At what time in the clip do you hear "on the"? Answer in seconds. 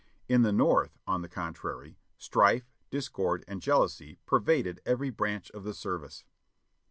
1.05-1.29